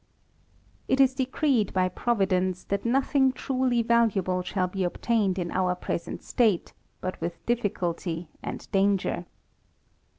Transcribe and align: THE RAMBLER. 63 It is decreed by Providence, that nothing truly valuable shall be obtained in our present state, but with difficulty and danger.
THE 0.87 0.93
RAMBLER. 0.93 1.03
63 1.03 1.03
It 1.03 1.07
is 1.07 1.13
decreed 1.13 1.73
by 1.73 1.87
Providence, 1.89 2.63
that 2.63 2.85
nothing 2.85 3.31
truly 3.31 3.83
valuable 3.83 4.41
shall 4.41 4.65
be 4.67 4.83
obtained 4.83 5.37
in 5.37 5.51
our 5.51 5.75
present 5.75 6.23
state, 6.23 6.73
but 7.01 7.21
with 7.21 7.45
difficulty 7.45 8.27
and 8.41 8.67
danger. 8.71 9.27